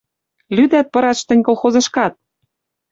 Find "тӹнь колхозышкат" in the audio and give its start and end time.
1.27-2.13